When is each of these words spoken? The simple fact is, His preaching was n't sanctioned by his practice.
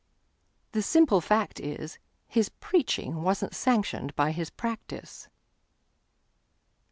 The 0.71 0.81
simple 0.81 1.21
fact 1.21 1.59
is, 1.59 1.99
His 2.27 2.49
preaching 2.49 3.21
was 3.21 3.43
n't 3.43 3.53
sanctioned 3.53 4.15
by 4.15 4.31
his 4.31 4.49
practice. 4.49 5.29